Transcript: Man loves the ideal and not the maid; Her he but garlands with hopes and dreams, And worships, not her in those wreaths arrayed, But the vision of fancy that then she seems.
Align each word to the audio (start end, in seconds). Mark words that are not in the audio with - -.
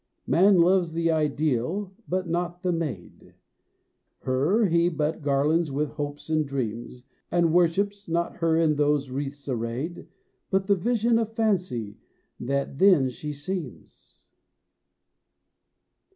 Man 0.25 0.57
loves 0.57 0.93
the 0.93 1.11
ideal 1.11 1.93
and 2.11 2.25
not 2.27 2.63
the 2.63 2.71
maid; 2.71 3.35
Her 4.21 4.65
he 4.65 4.89
but 4.89 5.21
garlands 5.21 5.69
with 5.71 5.91
hopes 5.91 6.27
and 6.27 6.43
dreams, 6.43 7.03
And 7.29 7.53
worships, 7.53 8.09
not 8.09 8.37
her 8.37 8.57
in 8.57 8.77
those 8.77 9.11
wreaths 9.11 9.47
arrayed, 9.47 10.07
But 10.49 10.65
the 10.65 10.75
vision 10.75 11.19
of 11.19 11.33
fancy 11.33 11.99
that 12.39 12.79
then 12.79 13.11
she 13.11 13.31
seems. 13.31 14.23